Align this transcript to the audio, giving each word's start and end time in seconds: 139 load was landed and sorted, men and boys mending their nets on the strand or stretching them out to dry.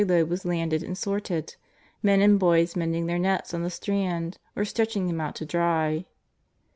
139 0.01 0.25
load 0.25 0.29
was 0.31 0.45
landed 0.45 0.81
and 0.81 0.97
sorted, 0.97 1.55
men 2.01 2.21
and 2.21 2.39
boys 2.39 2.75
mending 2.75 3.05
their 3.05 3.19
nets 3.19 3.53
on 3.53 3.61
the 3.61 3.69
strand 3.69 4.39
or 4.55 4.65
stretching 4.65 5.05
them 5.05 5.21
out 5.21 5.35
to 5.35 5.45
dry. 5.45 6.07